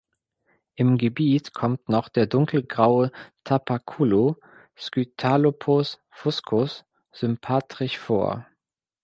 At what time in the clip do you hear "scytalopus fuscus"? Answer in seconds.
4.75-6.85